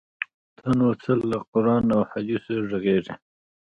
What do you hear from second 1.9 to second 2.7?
او احادیثو